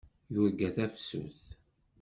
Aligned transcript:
Yurga 0.33 0.69
tafsut. 0.75 1.41